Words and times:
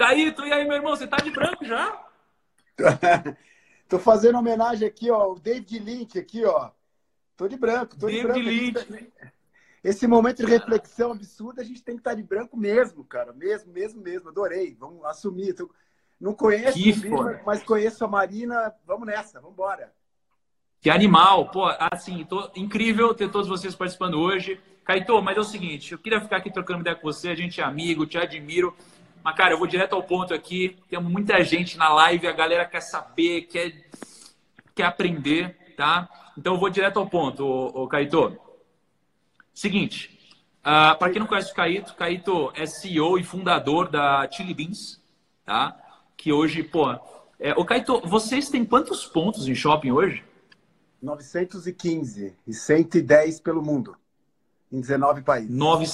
Caíto, 0.00 0.46
e 0.46 0.50
aí, 0.50 0.66
meu 0.66 0.78
irmão, 0.78 0.96
você 0.96 1.06
tá 1.06 1.18
de 1.18 1.30
branco 1.30 1.62
já? 1.62 2.02
tô 3.86 3.98
fazendo 3.98 4.38
homenagem 4.38 4.88
aqui, 4.88 5.10
ó, 5.10 5.32
o 5.32 5.38
David 5.38 5.78
Lynch 5.78 6.18
aqui, 6.18 6.42
ó. 6.42 6.70
Tô 7.36 7.46
de 7.46 7.58
branco, 7.58 7.98
tô 7.98 8.06
David 8.06 8.32
de 8.32 8.72
branco. 8.72 8.92
Lynch. 8.94 9.12
Esse 9.84 10.06
momento 10.06 10.38
de 10.38 10.50
reflexão 10.50 11.12
absurda, 11.12 11.60
a 11.60 11.64
gente 11.66 11.82
tem 11.82 11.96
que 11.96 12.00
estar 12.00 12.12
tá 12.12 12.16
de 12.16 12.22
branco 12.22 12.56
mesmo, 12.56 13.04
cara. 13.04 13.34
Mesmo, 13.34 13.74
mesmo, 13.74 14.00
mesmo. 14.00 14.30
Adorei. 14.30 14.74
Vamos 14.80 15.04
assumir. 15.04 15.54
Não 16.18 16.32
conheço, 16.32 16.78
mas 17.44 17.62
conheço 17.62 18.02
a 18.02 18.08
Marina. 18.08 18.74
Vamos 18.86 19.06
nessa, 19.06 19.38
vamos 19.38 19.52
embora. 19.52 19.92
Que 20.80 20.88
animal. 20.88 21.50
Pô, 21.50 21.66
assim, 21.92 22.24
tô... 22.24 22.50
incrível 22.56 23.12
ter 23.12 23.30
todos 23.30 23.48
vocês 23.48 23.74
participando 23.74 24.18
hoje. 24.18 24.58
Caetô, 24.82 25.20
mas 25.20 25.36
é 25.36 25.40
o 25.40 25.44
seguinte, 25.44 25.92
eu 25.92 25.98
queria 25.98 26.22
ficar 26.22 26.38
aqui 26.38 26.50
trocando 26.50 26.80
ideia 26.80 26.96
com 26.96 27.02
você, 27.02 27.28
a 27.28 27.34
gente 27.34 27.60
é 27.60 27.64
amigo, 27.64 28.06
te 28.06 28.16
admiro. 28.16 28.74
Mas, 29.22 29.36
cara, 29.36 29.54
eu 29.54 29.58
vou 29.58 29.66
direto 29.66 29.94
ao 29.94 30.02
ponto 30.02 30.32
aqui. 30.32 30.78
Tem 30.88 31.00
muita 31.00 31.42
gente 31.44 31.76
na 31.76 31.92
live, 31.92 32.26
a 32.26 32.32
galera 32.32 32.64
quer 32.64 32.80
saber, 32.80 33.42
quer, 33.42 33.88
quer 34.74 34.84
aprender, 34.84 35.56
tá? 35.76 36.08
Então 36.36 36.54
eu 36.54 36.60
vou 36.60 36.70
direto 36.70 36.98
ao 36.98 37.06
ponto, 37.06 37.44
ô, 37.44 37.82
ô 37.82 37.88
Caetô. 37.88 38.32
Seguinte, 39.52 40.18
uh, 40.60 40.96
para 40.98 41.10
quem 41.10 41.20
não 41.20 41.26
conhece 41.26 41.52
o 41.52 41.54
Caíto, 41.54 41.94
Caíto 41.94 42.50
é 42.54 42.64
CEO 42.64 43.18
e 43.18 43.24
fundador 43.24 43.90
da 43.90 44.26
Chili 44.30 44.54
Beans, 44.54 45.00
tá? 45.44 45.76
Que 46.16 46.32
hoje, 46.32 46.62
pô... 46.62 46.98
É, 47.38 47.52
ô 47.56 47.64
Caíto, 47.64 48.00
vocês 48.06 48.48
têm 48.48 48.64
quantos 48.64 49.06
pontos 49.06 49.48
em 49.48 49.54
shopping 49.54 49.90
hoje? 49.90 50.24
915 51.02 52.36
e 52.46 52.52
110 52.52 53.40
pelo 53.40 53.62
mundo, 53.62 53.96
em 54.70 54.80
19 54.80 55.22
países. 55.22 55.50
Nove... 55.50 55.86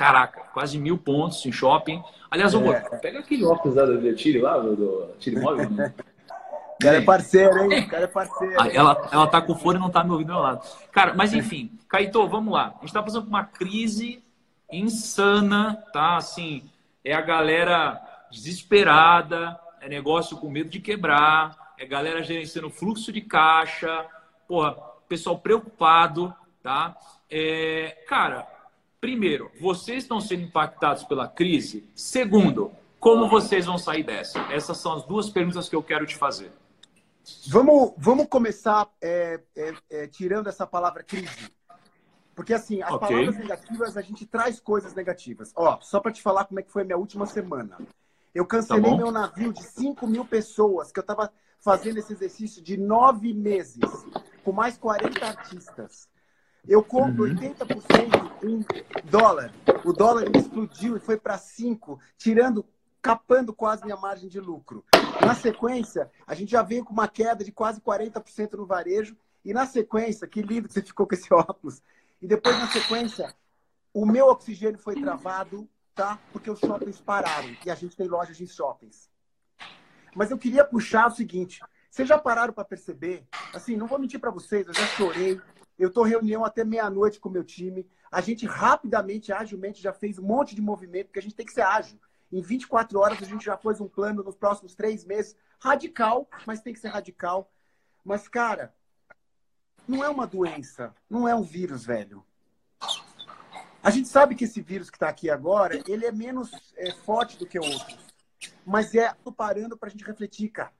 Caraca, 0.00 0.40
quase 0.54 0.78
mil 0.78 0.96
pontos 0.96 1.44
em 1.44 1.52
shopping. 1.52 2.02
Aliás, 2.30 2.54
é. 2.54 2.98
pega 3.02 3.18
aquele 3.18 3.44
óculos 3.44 3.74
da, 3.74 3.84
da 3.84 4.16
Chile 4.16 4.40
lá, 4.40 4.56
do, 4.56 4.74
do 4.74 5.08
Chile 5.20 5.38
Móvel. 5.38 5.68
Né? 5.68 5.92
O 5.98 6.82
cara 6.82 6.96
é 6.96 7.00
parceiro, 7.02 7.58
hein? 7.64 7.80
O 7.80 7.86
cara 7.86 8.04
é 8.04 8.06
parceiro. 8.06 8.56
Ah, 8.58 8.68
ela, 8.68 9.08
ela 9.12 9.26
tá 9.26 9.42
com 9.42 9.54
fone 9.54 9.76
e 9.76 9.78
não 9.78 9.90
tá 9.90 10.02
me 10.02 10.10
ouvindo 10.12 10.28
do 10.28 10.32
meu 10.32 10.42
lado. 10.42 10.66
Cara, 10.90 11.12
mas 11.12 11.34
enfim, 11.34 11.78
Caetô, 11.86 12.26
vamos 12.26 12.54
lá. 12.54 12.74
A 12.78 12.80
gente 12.80 12.94
tá 12.94 13.02
passando 13.02 13.24
por 13.24 13.28
uma 13.28 13.44
crise 13.44 14.24
insana, 14.72 15.84
tá? 15.92 16.16
Assim, 16.16 16.62
é 17.04 17.12
a 17.12 17.20
galera 17.20 18.00
desesperada, 18.30 19.60
é 19.82 19.88
negócio 19.90 20.38
com 20.38 20.48
medo 20.48 20.70
de 20.70 20.80
quebrar, 20.80 21.74
é 21.78 21.84
galera 21.84 22.22
gerenciando 22.22 22.70
fluxo 22.70 23.12
de 23.12 23.20
caixa, 23.20 24.06
porra, 24.48 24.76
pessoal 25.06 25.38
preocupado, 25.38 26.34
tá? 26.62 26.96
É, 27.30 28.02
cara, 28.08 28.48
primeiro, 29.00 29.50
vocês 29.60 30.04
estão 30.04 30.20
sendo 30.20 30.42
impactados 30.42 31.04
pela 31.04 31.26
crise? 31.26 31.88
Segundo, 31.94 32.70
como 32.98 33.28
vocês 33.28 33.66
vão 33.66 33.78
sair 33.78 34.02
dessa? 34.02 34.38
Essas 34.52 34.76
são 34.76 34.92
as 34.92 35.04
duas 35.04 35.30
perguntas 35.30 35.68
que 35.68 35.74
eu 35.74 35.82
quero 35.82 36.06
te 36.06 36.16
fazer. 36.16 36.52
Vamos, 37.48 37.92
vamos 37.96 38.26
começar 38.28 38.88
é, 39.00 39.40
é, 39.56 39.74
é, 39.90 40.06
tirando 40.06 40.48
essa 40.48 40.66
palavra 40.66 41.02
crise. 41.02 41.50
Porque, 42.34 42.54
assim, 42.54 42.82
as 42.82 42.92
okay. 42.92 43.08
palavras 43.08 43.36
negativas, 43.36 43.96
a 43.96 44.02
gente 44.02 44.26
traz 44.26 44.60
coisas 44.60 44.94
negativas. 44.94 45.52
Ó, 45.54 45.78
só 45.80 46.00
para 46.00 46.12
te 46.12 46.22
falar 46.22 46.44
como 46.44 46.60
é 46.60 46.62
que 46.62 46.70
foi 46.70 46.82
a 46.82 46.84
minha 46.84 46.98
última 46.98 47.26
semana. 47.26 47.78
Eu 48.34 48.46
cancelei 48.46 48.90
tá 48.90 48.96
meu 48.96 49.10
navio 49.10 49.52
de 49.52 49.62
5 49.62 50.06
mil 50.06 50.24
pessoas, 50.24 50.92
que 50.92 50.98
eu 50.98 51.02
estava 51.02 51.32
fazendo 51.60 51.98
esse 51.98 52.12
exercício 52.12 52.62
de 52.62 52.76
nove 52.76 53.34
meses, 53.34 53.80
com 54.44 54.52
mais 54.52 54.78
40 54.78 55.26
artistas. 55.26 56.08
Eu 56.66 56.82
compro 56.82 57.24
uhum. 57.24 57.34
80% 57.34 58.44
em 58.44 58.64
dólar. 59.04 59.52
O 59.84 59.92
dólar 59.92 60.24
explodiu 60.36 60.96
e 60.96 61.00
foi 61.00 61.16
para 61.16 61.38
5, 61.38 61.98
tirando 62.16 62.64
capando 63.02 63.52
quase 63.52 63.84
minha 63.84 63.96
margem 63.96 64.28
de 64.28 64.38
lucro. 64.38 64.84
Na 65.24 65.34
sequência, 65.34 66.10
a 66.26 66.34
gente 66.34 66.50
já 66.50 66.62
veio 66.62 66.84
com 66.84 66.92
uma 66.92 67.08
queda 67.08 67.42
de 67.42 67.50
quase 67.50 67.80
40% 67.80 68.54
no 68.54 68.66
varejo. 68.66 69.16
E 69.44 69.54
na 69.54 69.66
sequência, 69.66 70.28
que 70.28 70.42
lindo 70.42 70.68
que 70.68 70.74
você 70.74 70.82
ficou 70.82 71.06
com 71.06 71.14
esse 71.14 71.32
óculos. 71.32 71.82
E 72.20 72.26
depois, 72.26 72.58
na 72.58 72.68
sequência, 72.68 73.34
o 73.92 74.04
meu 74.04 74.26
oxigênio 74.26 74.78
foi 74.78 75.00
travado, 75.00 75.68
tá? 75.94 76.18
Porque 76.32 76.50
os 76.50 76.58
shoppings 76.58 77.00
pararam. 77.00 77.56
E 77.64 77.70
a 77.70 77.74
gente 77.74 77.96
tem 77.96 78.06
lojas 78.06 78.40
em 78.40 78.46
shoppings. 78.46 79.08
Mas 80.14 80.30
eu 80.30 80.38
queria 80.38 80.64
puxar 80.64 81.06
o 81.06 81.10
seguinte. 81.10 81.60
Vocês 81.90 82.06
já 82.06 82.18
pararam 82.18 82.52
para 82.52 82.64
perceber? 82.64 83.26
Assim, 83.54 83.76
não 83.76 83.86
vou 83.86 83.98
mentir 83.98 84.20
para 84.20 84.30
vocês, 84.30 84.66
eu 84.66 84.74
já 84.74 84.86
chorei. 84.88 85.40
Eu 85.80 85.88
estou 85.88 86.04
reunião 86.04 86.44
até 86.44 86.62
meia-noite 86.62 87.18
com 87.18 87.30
o 87.30 87.32
meu 87.32 87.42
time. 87.42 87.88
A 88.12 88.20
gente 88.20 88.44
rapidamente, 88.44 89.32
agilmente, 89.32 89.80
já 89.80 89.94
fez 89.94 90.18
um 90.18 90.22
monte 90.22 90.54
de 90.54 90.60
movimento, 90.60 91.06
porque 91.06 91.18
a 91.18 91.22
gente 91.22 91.34
tem 91.34 91.46
que 91.46 91.54
ser 91.54 91.62
ágil. 91.62 91.98
Em 92.30 92.42
24 92.42 93.00
horas 93.00 93.22
a 93.22 93.24
gente 93.24 93.46
já 93.46 93.56
pôs 93.56 93.80
um 93.80 93.88
plano 93.88 94.22
nos 94.22 94.36
próximos 94.36 94.74
três 94.74 95.06
meses. 95.06 95.34
Radical, 95.58 96.28
mas 96.46 96.60
tem 96.60 96.74
que 96.74 96.78
ser 96.78 96.88
radical. 96.88 97.50
Mas, 98.04 98.28
cara, 98.28 98.74
não 99.88 100.04
é 100.04 100.08
uma 100.10 100.26
doença, 100.26 100.94
não 101.08 101.26
é 101.26 101.34
um 101.34 101.42
vírus, 101.42 101.86
velho. 101.86 102.22
A 103.82 103.90
gente 103.90 104.08
sabe 104.08 104.34
que 104.34 104.44
esse 104.44 104.60
vírus 104.60 104.90
que 104.90 104.96
está 104.96 105.08
aqui 105.08 105.30
agora, 105.30 105.82
ele 105.88 106.04
é 106.04 106.12
menos 106.12 106.50
é, 106.76 106.92
forte 106.92 107.38
do 107.38 107.46
que 107.46 107.58
outros. 107.58 107.98
Mas 108.66 108.94
é 108.94 109.14
parando 109.34 109.78
para 109.78 109.88
a 109.88 109.90
gente 109.90 110.04
refletir, 110.04 110.50
cara. 110.50 110.72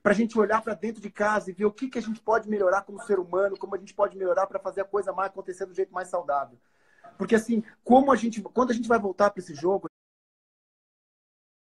Para 0.00 0.12
a 0.12 0.14
gente 0.14 0.38
olhar 0.38 0.62
para 0.62 0.74
dentro 0.74 1.02
de 1.02 1.10
casa 1.10 1.50
e 1.50 1.52
ver 1.52 1.64
o 1.64 1.72
que, 1.72 1.88
que 1.88 1.98
a 1.98 2.02
gente 2.02 2.20
pode 2.20 2.48
melhorar 2.48 2.82
como 2.82 3.02
ser 3.02 3.18
humano, 3.18 3.58
como 3.58 3.74
a 3.74 3.78
gente 3.78 3.94
pode 3.94 4.16
melhorar 4.16 4.46
para 4.46 4.60
fazer 4.60 4.82
a 4.82 4.84
coisa 4.84 5.12
mais 5.12 5.30
acontecer 5.30 5.66
do 5.66 5.74
jeito 5.74 5.92
mais 5.92 6.08
saudável. 6.08 6.58
Porque 7.18 7.34
assim, 7.34 7.62
como 7.84 8.12
a 8.12 8.16
gente, 8.16 8.40
quando 8.40 8.70
a 8.70 8.74
gente 8.74 8.88
vai 8.88 8.98
voltar 8.98 9.30
para 9.30 9.40
esse 9.40 9.54
jogo, 9.54 9.88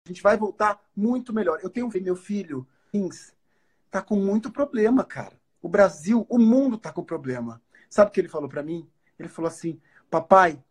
a 0.05 0.09
gente 0.09 0.21
vai 0.21 0.37
voltar 0.37 0.83
muito 0.95 1.33
melhor. 1.33 1.59
Eu 1.61 1.69
tenho 1.69 1.89
meu 2.01 2.15
filho, 2.15 2.67
tá 3.89 4.01
com 4.01 4.15
muito 4.15 4.51
problema, 4.51 5.03
cara. 5.03 5.39
O 5.61 5.69
Brasil, 5.69 6.25
o 6.29 6.37
mundo 6.37 6.77
tá 6.77 6.91
com 6.91 7.03
problema. 7.03 7.61
Sabe 7.89 8.09
o 8.09 8.13
que 8.13 8.21
ele 8.21 8.29
falou 8.29 8.49
para 8.49 8.63
mim? 8.63 8.89
Ele 9.17 9.29
falou 9.29 9.49
assim: 9.49 9.81
"Papai, 10.09 10.61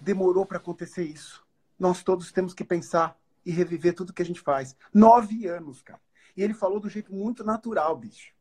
demorou 0.00 0.44
para 0.46 0.58
acontecer 0.58 1.04
isso. 1.04 1.44
Nós 1.78 2.02
todos 2.02 2.32
temos 2.32 2.52
que 2.52 2.64
pensar 2.64 3.18
e 3.50 3.52
reviver 3.52 3.92
tudo 3.94 4.12
que 4.12 4.22
a 4.22 4.24
gente 4.24 4.40
faz. 4.40 4.76
Nove 4.94 5.48
anos, 5.48 5.82
cara. 5.82 6.00
E 6.36 6.42
ele 6.42 6.54
falou 6.54 6.78
do 6.78 6.88
jeito 6.88 7.12
muito 7.12 7.42
natural, 7.42 7.96
bicho. 7.96 8.32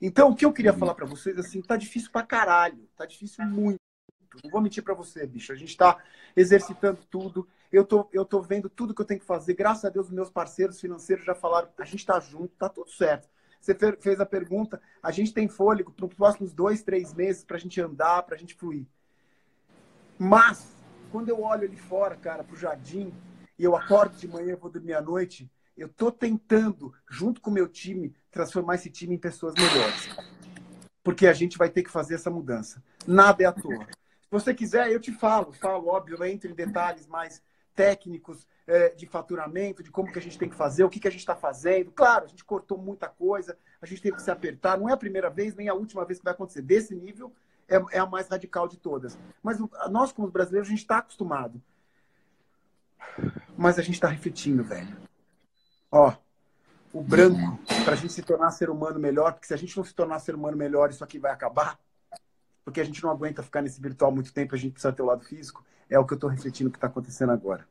Então, 0.00 0.30
o 0.30 0.36
que 0.36 0.44
eu 0.44 0.52
queria 0.52 0.72
falar 0.72 0.94
para 0.94 1.06
vocês, 1.06 1.36
assim, 1.36 1.60
tá 1.60 1.76
difícil 1.76 2.10
pra 2.12 2.22
caralho. 2.22 2.88
Tá 2.96 3.04
difícil 3.04 3.44
muito. 3.46 3.80
Não 4.44 4.50
vou 4.50 4.60
mentir 4.60 4.82
para 4.84 4.94
você, 4.94 5.26
bicho. 5.26 5.52
A 5.52 5.56
gente 5.56 5.76
tá 5.76 5.98
exercitando 6.36 7.00
tudo. 7.10 7.48
Eu 7.72 7.84
tô, 7.84 8.08
eu 8.12 8.24
tô 8.24 8.40
vendo 8.40 8.68
tudo 8.68 8.94
que 8.94 9.00
eu 9.00 9.04
tenho 9.04 9.18
que 9.18 9.26
fazer. 9.26 9.54
Graças 9.54 9.84
a 9.84 9.88
Deus, 9.88 10.08
meus 10.08 10.30
parceiros 10.30 10.80
financeiros 10.80 11.24
já 11.24 11.34
falaram, 11.34 11.68
a 11.76 11.84
gente 11.84 11.98
está 12.00 12.20
junto, 12.20 12.54
tá 12.56 12.68
tudo 12.68 12.90
certo. 12.90 13.28
Você 13.60 13.74
fez 13.98 14.20
a 14.20 14.26
pergunta, 14.26 14.80
a 15.02 15.10
gente 15.10 15.32
tem 15.32 15.48
fôlego 15.48 15.90
para 15.90 16.06
os 16.06 16.14
próximos 16.14 16.52
dois, 16.52 16.82
três 16.82 17.12
meses 17.12 17.42
para 17.42 17.56
a 17.56 17.60
gente 17.60 17.80
andar, 17.80 18.22
para 18.22 18.36
a 18.36 18.38
gente 18.38 18.54
fluir. 18.54 18.86
Mas, 20.16 20.76
quando 21.10 21.28
eu 21.28 21.42
olho 21.42 21.64
ali 21.64 21.76
fora, 21.76 22.14
cara, 22.14 22.44
para 22.44 22.54
o 22.54 22.58
jardim, 22.58 23.12
e 23.58 23.64
eu 23.64 23.76
acordo 23.76 24.16
de 24.16 24.28
manhã, 24.28 24.56
vou 24.56 24.70
dormir 24.70 24.94
à 24.94 25.02
noite, 25.02 25.50
eu 25.76 25.88
tô 25.88 26.10
tentando, 26.10 26.94
junto 27.10 27.40
com 27.40 27.50
o 27.50 27.52
meu 27.52 27.68
time, 27.68 28.14
transformar 28.30 28.76
esse 28.76 28.90
time 28.90 29.14
em 29.14 29.18
pessoas 29.18 29.54
melhores. 29.54 30.08
Porque 31.02 31.26
a 31.26 31.32
gente 31.32 31.58
vai 31.58 31.68
ter 31.68 31.82
que 31.82 31.90
fazer 31.90 32.14
essa 32.14 32.30
mudança. 32.30 32.82
Nada 33.06 33.42
é 33.42 33.46
à 33.46 33.52
toa. 33.52 33.86
Se 34.22 34.30
você 34.30 34.54
quiser, 34.54 34.90
eu 34.90 35.00
te 35.00 35.12
falo, 35.12 35.52
falo, 35.52 35.88
óbvio, 35.88 36.16
eu 36.16 36.24
entro 36.24 36.50
em 36.50 36.54
detalhes 36.54 37.06
mais 37.06 37.42
técnicos 37.74 38.46
é, 38.66 38.90
de 38.90 39.06
faturamento, 39.06 39.82
de 39.82 39.90
como 39.90 40.10
que 40.10 40.18
a 40.18 40.22
gente 40.22 40.38
tem 40.38 40.48
que 40.48 40.54
fazer, 40.54 40.84
o 40.84 40.88
que, 40.88 41.00
que 41.00 41.08
a 41.08 41.10
gente 41.10 41.20
está 41.20 41.36
fazendo. 41.36 41.90
Claro, 41.90 42.24
a 42.24 42.28
gente 42.28 42.44
cortou 42.44 42.78
muita 42.78 43.08
coisa, 43.08 43.58
a 43.82 43.86
gente 43.86 44.00
teve 44.00 44.16
que 44.16 44.22
se 44.22 44.30
apertar. 44.30 44.78
Não 44.78 44.88
é 44.88 44.92
a 44.92 44.96
primeira 44.96 45.28
vez, 45.28 45.54
nem 45.54 45.68
a 45.68 45.74
última 45.74 46.04
vez 46.04 46.18
que 46.18 46.24
vai 46.24 46.32
acontecer. 46.32 46.62
Desse 46.62 46.94
nível, 46.94 47.32
é, 47.68 47.76
é 47.92 47.98
a 47.98 48.06
mais 48.06 48.28
radical 48.28 48.68
de 48.68 48.78
todas. 48.78 49.18
Mas 49.42 49.58
nós, 49.90 50.12
como 50.12 50.30
brasileiros, 50.30 50.68
a 50.68 50.70
gente 50.70 50.80
está 50.80 50.98
acostumado. 50.98 51.60
Mas 53.64 53.78
a 53.78 53.82
gente 53.82 53.94
está 53.94 54.08
refletindo, 54.08 54.62
velho. 54.62 54.94
Ó, 55.90 56.12
o 56.92 57.00
branco, 57.00 57.58
para 57.82 57.94
a 57.94 57.96
gente 57.96 58.12
se 58.12 58.20
tornar 58.20 58.50
ser 58.50 58.68
humano 58.68 59.00
melhor, 59.00 59.32
porque 59.32 59.46
se 59.46 59.54
a 59.54 59.56
gente 59.56 59.74
não 59.74 59.82
se 59.82 59.94
tornar 59.94 60.18
ser 60.18 60.34
humano 60.34 60.54
melhor, 60.54 60.90
isso 60.90 61.02
aqui 61.02 61.18
vai 61.18 61.32
acabar. 61.32 61.78
Porque 62.62 62.78
a 62.78 62.84
gente 62.84 63.02
não 63.02 63.10
aguenta 63.10 63.42
ficar 63.42 63.62
nesse 63.62 63.80
virtual 63.80 64.12
muito 64.12 64.34
tempo, 64.34 64.54
a 64.54 64.58
gente 64.58 64.72
precisa 64.72 64.92
ter 64.92 65.00
o 65.00 65.06
lado 65.06 65.24
físico. 65.24 65.64
É 65.88 65.98
o 65.98 66.04
que 66.04 66.12
eu 66.12 66.16
estou 66.16 66.28
refletindo 66.28 66.70
que 66.70 66.76
está 66.76 66.88
acontecendo 66.88 67.32
agora. 67.32 67.66